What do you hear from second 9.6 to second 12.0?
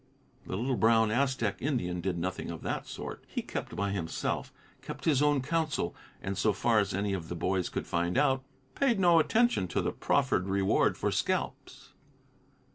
to the proffered reward for scalps.